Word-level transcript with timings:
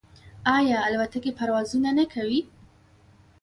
آیا 0.57 0.77
الوتکې 0.87 1.31
پروازونه 1.39 1.89
نه 1.97 2.05
کوي؟ 2.13 2.41